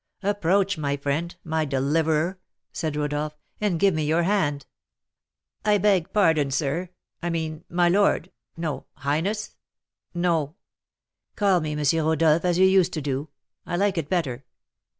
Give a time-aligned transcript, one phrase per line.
[0.23, 2.39] "Approach, my friend, my deliverer!"
[2.73, 4.65] said Rodolph, "and give me your hand."
[5.63, 6.89] "I beg pardon, sir,
[7.21, 9.55] I mean, my lord, no, highness,
[10.15, 10.55] no"
[11.35, 11.85] "Call me M.
[12.03, 13.29] Rodolph, as you used to do;
[13.67, 14.43] I like it better."